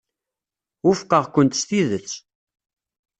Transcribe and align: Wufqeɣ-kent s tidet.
Wufqeɣ-kent 0.85 1.57
s 1.61 1.61
tidet. 1.67 2.09